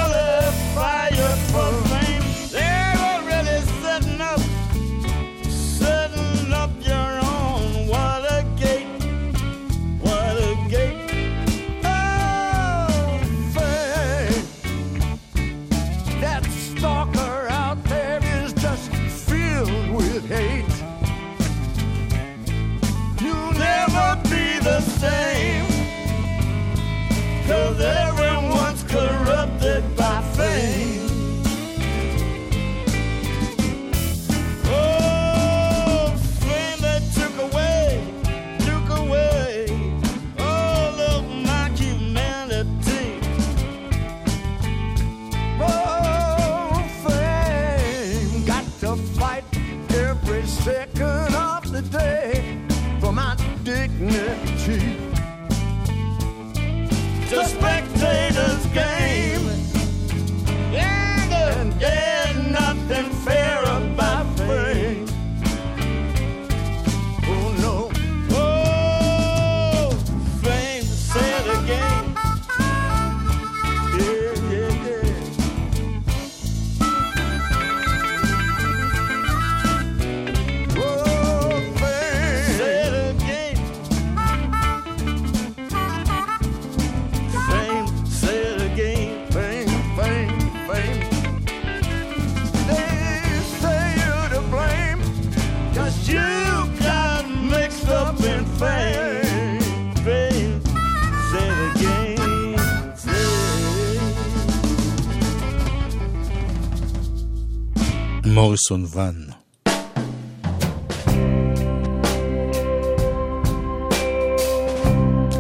מוריסון 108.45 108.85
ואן. 108.89 109.13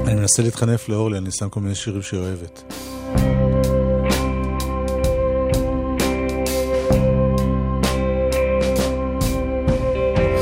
אני 0.05 0.15
מנסה 0.15 0.43
להתחנף 0.43 0.89
לאורלי, 0.89 1.17
אני 1.17 1.31
שם 1.31 1.49
כל 1.49 1.59
מיני 1.59 1.75
שירים 1.75 2.01
שהיא 2.01 2.19
אוהבת. 2.19 2.73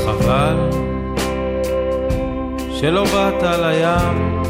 חבל 0.04 0.70
שלא 2.80 3.04
באת 3.04 3.42
לים. 3.42 4.42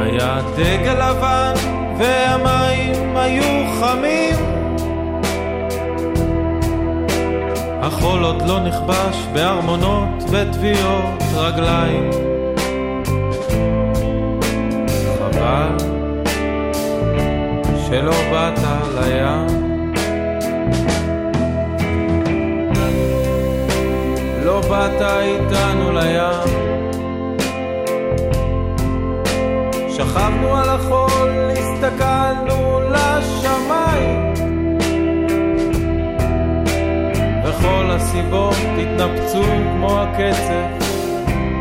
היה 0.00 0.40
דגל 0.56 1.10
לבן 1.10 1.54
והמים 1.98 3.16
היו 3.16 3.64
חמים. 3.80 4.47
החול 7.88 8.24
עוד 8.24 8.42
לא 8.46 8.60
נכבש 8.60 9.16
בארמונות 9.32 10.24
וטביעות 10.30 11.22
רגליים. 11.34 12.10
חבל 15.18 15.76
שלא 17.86 18.14
באת 18.30 18.58
לים. 18.94 19.46
לא 24.44 24.60
באת 24.60 25.02
איתנו 25.02 25.92
לים. 25.92 26.48
שכבנו 29.88 30.56
על 30.56 30.68
החול, 30.68 31.50
הסתכלנו 31.50 32.80
לשמיים. 32.90 33.77
וכל 37.58 37.90
הסיבות 37.90 38.54
התנפצו 38.78 39.42
כמו 39.42 40.00
הקצף 40.00 40.86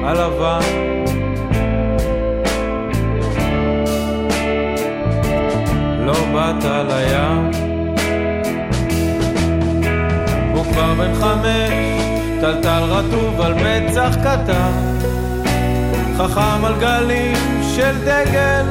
הלבן. 0.06 0.60
לא 6.06 6.14
באת 6.34 6.64
לים. 6.64 7.52
הוא 10.54 10.64
כבר 10.64 10.94
בן 10.94 11.14
חמש, 11.14 11.74
טלטל 12.42 12.84
רטוב 12.84 13.42
על 13.42 13.54
מצח 13.54 14.16
קטן, 14.24 14.72
חכם 16.18 16.66
על 16.66 16.74
גלים 16.80 17.62
של 17.76 17.98
דגל 18.04 18.66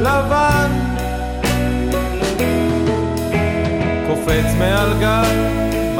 לבן. 0.00 0.70
קופץ 4.08 4.54
מעל 4.58 4.92
גל, 5.00 5.45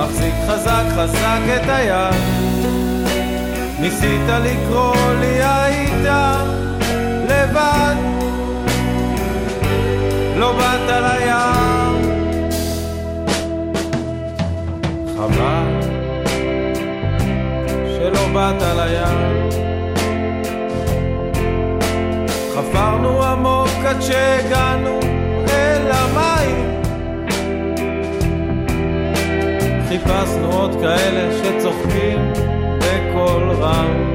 מחזיק 0.07 0.35
חזק 0.49 0.85
חזק 0.97 1.41
את 1.57 1.69
היד. 1.69 2.15
ניסית 3.81 4.29
לקרוא 4.29 4.95
לי 5.21 5.43
היית 5.43 6.07
לבד, 7.29 7.95
לא 10.37 10.53
באת 10.53 10.89
לים. 10.89 12.17
חבל 15.17 15.81
שלא 17.97 18.29
באת 18.35 18.63
לים. 18.63 19.47
חפרנו 22.55 23.25
עמוק 23.25 23.69
עד 23.87 24.03
שהגענו 24.03 25.06
חיפשנו 29.97 30.53
עוד 30.53 30.77
כאלה 30.81 31.39
שצוחקים 31.39 32.33
בקול 32.79 33.51
רם. 33.51 34.15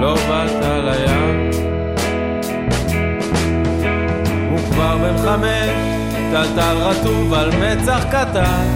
לא 0.00 0.14
באת 0.14 0.64
לים. 0.84 1.50
הוא 4.50 4.58
כבר 4.58 4.96
בן 4.96 5.16
חמש, 5.18 5.70
טלטל 6.32 6.76
רטוב 6.76 7.34
על 7.34 7.50
מצח 7.50 8.04
קטן. 8.10 8.66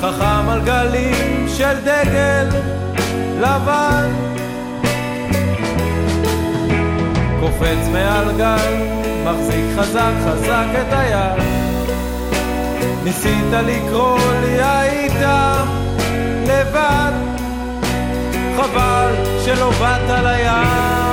חכם 0.00 0.48
על 0.48 0.60
גלים 0.60 1.48
של 1.48 1.80
דגל 1.84 2.48
לבן. 3.38 4.10
קופץ 7.40 7.88
מעל 7.92 8.36
גל, 8.38 8.97
מחזיק 9.24 9.64
חזק 9.76 10.12
חזק 10.24 10.66
את 10.80 10.92
היד. 10.92 11.42
ניסית 13.04 13.52
לקרוא 13.52 14.18
לי 14.40 14.62
היית 14.62 15.22
לבד, 16.46 17.12
חבל 18.56 19.14
שלא 19.44 19.70
באת 19.70 20.10
לים. 20.24 21.07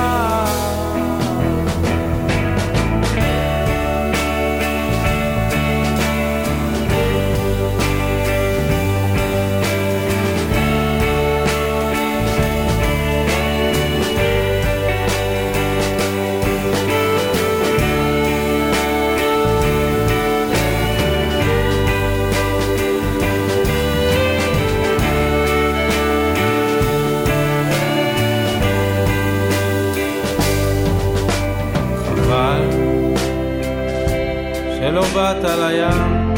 לאט 35.36 35.44
על 35.44 35.64
הים. 35.64 36.34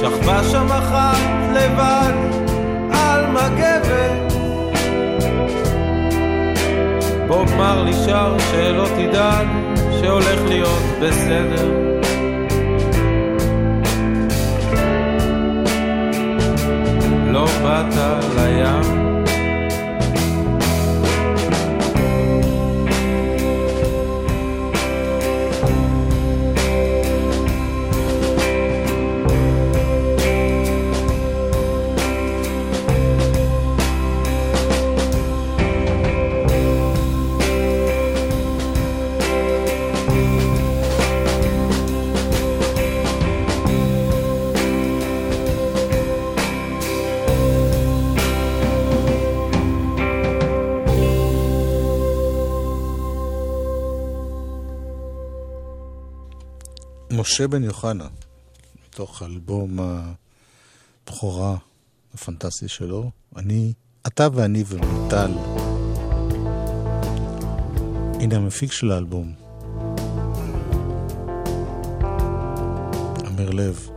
שכבה 0.00 0.42
שם 0.44 0.66
אחת 0.66 1.18
לבד 1.54 2.12
על 2.92 3.26
מגבת. 3.26 4.32
בוב 7.28 7.54
מרלי 7.56 7.92
שר 7.92 8.36
שלא 8.50 8.86
תדאג 8.96 9.46
שהולך 10.00 10.40
להיות 10.48 10.82
בסדר. 11.00 11.70
לא 17.32 17.46
באת 17.62 17.94
לים 18.36 19.03
משה 57.34 57.48
בן 57.48 57.64
יוחנה, 57.64 58.08
מתוך 58.86 59.22
אלבום 59.22 59.78
הבכורה 61.06 61.56
הפנטסטי 62.14 62.68
שלו, 62.68 63.10
אני, 63.36 63.72
אתה 64.06 64.28
ואני 64.34 64.64
ומיטל. 64.66 65.32
הנה 68.20 68.36
המפיק 68.36 68.72
של 68.72 68.92
האלבום. 68.92 69.34
אמר 73.26 73.50
לב. 73.50 73.88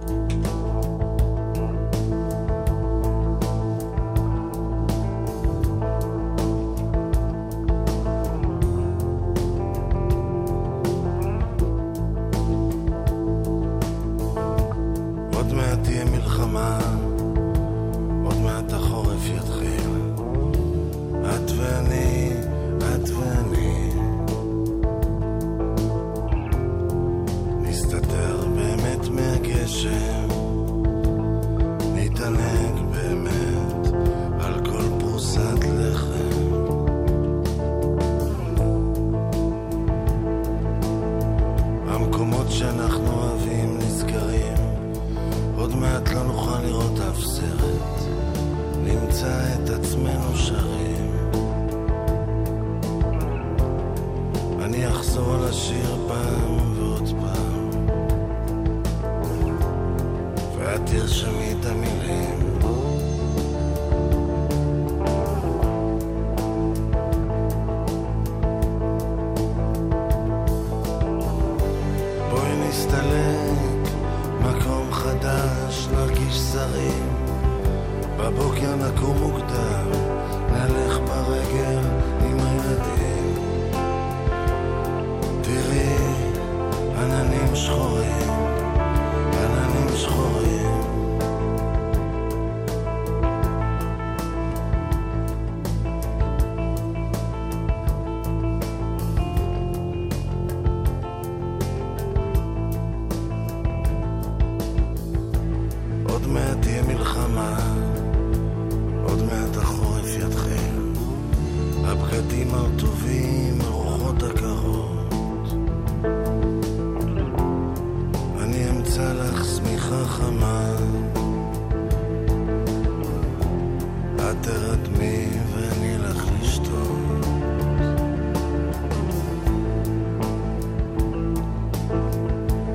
תרתמי 124.42 125.28
ונלך 125.54 126.26
לשתות. 126.42 127.28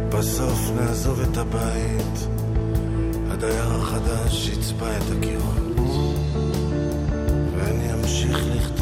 בסוף 0.09 0.71
נעזוב 0.77 1.21
את 1.21 1.37
הבית, 1.37 2.29
הדייר 3.31 3.73
החדש 3.73 4.49
יצבע 4.49 4.97
את 4.97 5.03
הקירות, 5.19 5.81
ואני 7.57 7.95
אמשיך 7.95 8.39
לכתוב. 8.55 8.82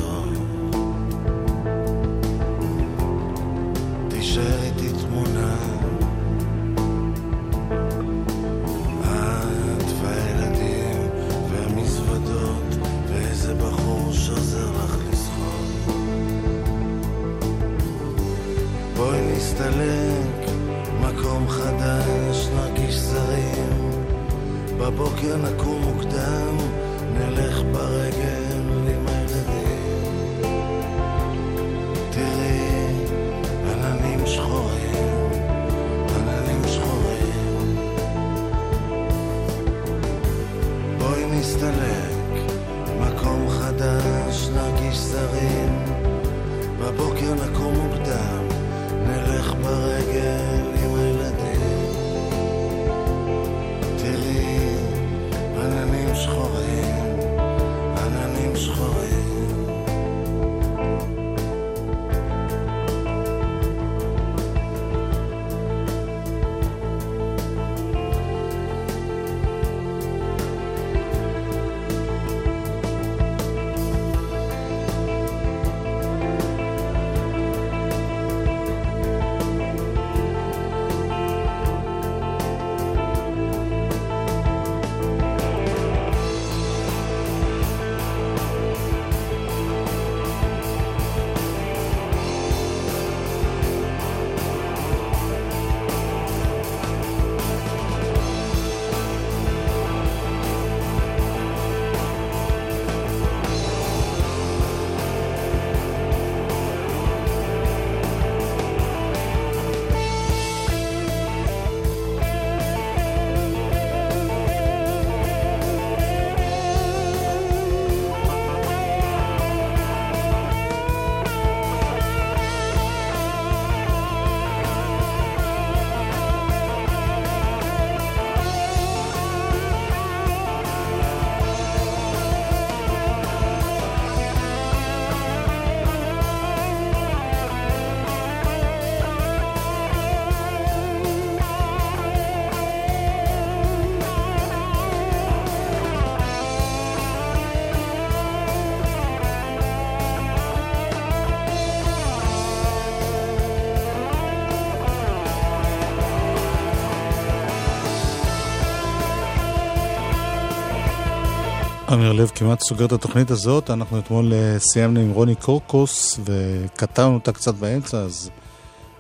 עמיר 161.91 162.13
לב 162.13 162.31
כמעט 162.35 162.61
סוגר 162.61 162.85
את 162.85 162.93
התוכנית 162.93 163.31
הזאת. 163.31 163.71
אנחנו 163.71 163.99
אתמול 163.99 164.33
אה, 164.33 164.59
סיימנו 164.59 165.01
עם 165.01 165.11
רוני 165.11 165.35
קורקוס 165.35 166.21
וקטענו 166.25 167.15
אותה 167.15 167.33
קצת 167.33 167.55
באמצע, 167.55 167.99
אז 167.99 168.31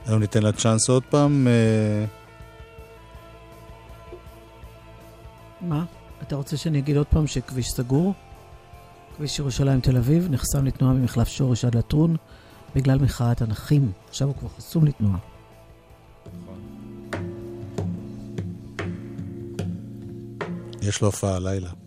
היום 0.06 0.20
ניתן 0.20 0.42
לה 0.42 0.52
צ'אנס 0.52 0.88
עוד 0.88 1.02
פעם. 1.10 1.48
אה, 1.48 2.04
מה? 5.60 5.84
אתה 6.22 6.36
רוצה 6.36 6.56
שאני 6.56 6.78
אגיד 6.78 6.96
עוד 6.96 7.06
פעם 7.06 7.26
שכביש 7.26 7.70
סגור? 7.70 8.14
כביש 9.16 9.38
ירושלים 9.38 9.80
תל 9.80 9.96
אביב 9.96 10.28
נחסם 10.30 10.66
לתנועה 10.66 10.94
ממחלף 10.94 11.28
שורש 11.28 11.64
עד 11.64 11.74
לטרון 11.74 12.16
בגלל 12.74 12.98
מחאת 12.98 13.42
הנכים. 13.42 13.92
עכשיו 14.08 14.28
הוא 14.28 14.36
כבר 14.36 14.48
חסום 14.58 14.84
לתנועה. 14.84 15.18
יש 20.82 21.00
לו 21.00 21.08
הופעה 21.08 21.36
הלילה. 21.36 21.79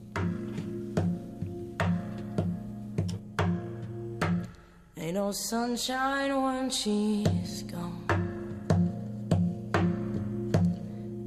Sunshine 5.33 6.41
when 6.43 6.69
she's 6.69 7.63
gone. 7.63 8.05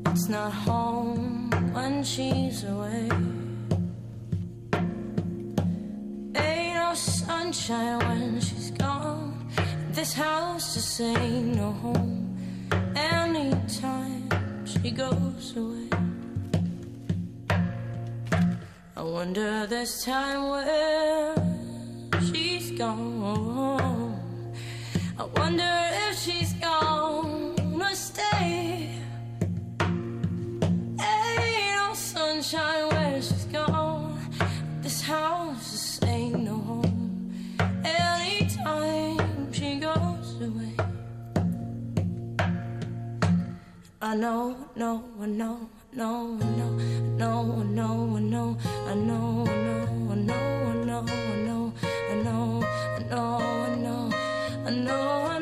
It's 0.07 0.29
not 0.29 0.53
home 0.53 1.51
when 1.73 2.05
she's 2.05 2.63
away. 2.65 3.09
Ain't 6.37 6.75
no 6.77 6.95
sunshine 6.95 7.99
when 7.99 8.41
she's 8.41 8.71
gone. 8.71 9.51
This 9.91 10.13
house 10.13 10.75
just 10.75 11.01
ain't 11.01 11.57
no 11.57 11.73
home. 11.73 12.39
Anytime 12.95 14.29
she 14.65 14.91
goes 14.93 15.57
away. 15.57 15.89
I 18.97 19.03
wonder 19.03 19.67
this 19.67 20.05
time 20.05 20.49
where 20.51 21.35
she's 22.31 22.71
gone. 22.71 23.06
I 44.09 44.15
know, 44.15 44.57
no, 44.77 45.05
I 45.21 45.27
know, 45.27 45.69
no, 45.93 46.39
I 46.41 46.45
know, 46.57 46.79
no, 47.19 47.59
I 47.59 47.65
know, 47.65 48.17
I 48.17 48.21
know, 48.21 48.57
I 48.87 48.95
know, 48.95 49.47
I 49.47 49.55
know, 49.55 49.81
I 50.11 50.15
know, 50.15 50.47
I 50.69 50.85
know, 50.85 51.05
I 51.05 51.45
know, 51.45 51.73
I 52.11 52.23
know, 52.23 52.63
I 52.63 53.03
know 53.11 53.56
know, 54.77 55.36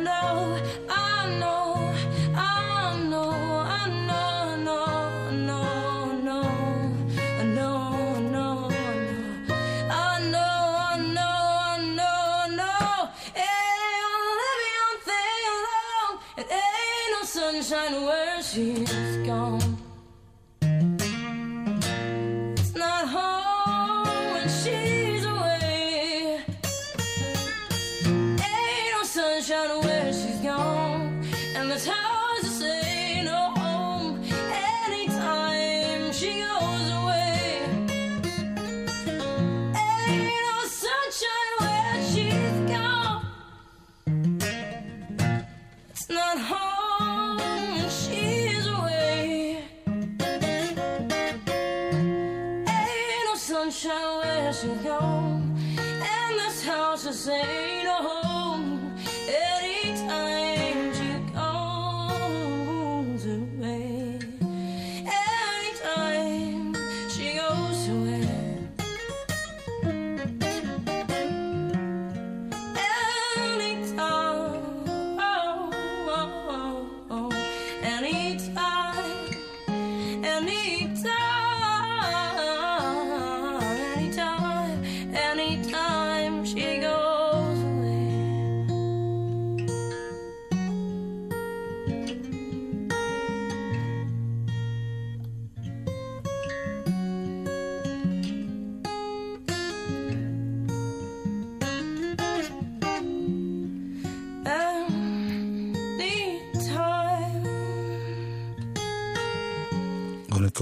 you 54.65 54.75
home, 54.91 55.57
and 55.79 56.39
this 56.39 56.65
house 56.65 57.05
is 57.05 57.29
empty. 57.29 57.64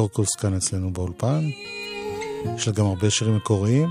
קורקוס 0.02 0.36
כאן 0.36 0.54
אצלנו 0.54 0.92
באולפן. 0.92 1.50
יש 2.56 2.68
לה 2.68 2.74
גם 2.74 2.86
הרבה 2.86 3.10
שירים 3.10 3.36
מקוריים. 3.36 3.88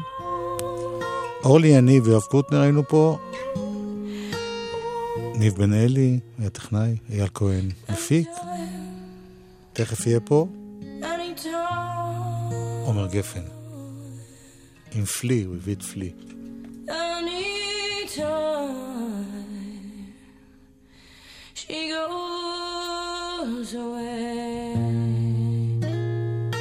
אורלי 1.44 1.68
יניב 1.68 2.08
ויואב 2.08 2.22
קוטנר 2.22 2.62
היינו 2.62 2.88
פה. 2.88 3.18
ניב 5.36 5.56
בן 5.56 5.74
אלי 5.74 6.20
היה 6.40 6.50
טכנאי, 6.50 6.96
אייל 7.10 7.28
כהן 7.34 7.70
מפיק. 7.90 8.28
תכף 9.74 10.08
יהיה 10.08 10.20
פה 10.20 10.48
עומר 12.86 13.08
גפן. 13.08 13.44
עם 14.92 15.06
פלי, 15.06 15.44
הוא 15.44 15.56
הביא 15.56 15.76
את 15.76 15.84
פלי. 15.84 16.12